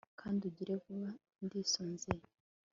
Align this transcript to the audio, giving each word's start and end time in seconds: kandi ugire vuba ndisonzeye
kandi 0.19 0.41
ugire 0.49 0.73
vuba 0.83 1.09
ndisonzeye 1.43 2.25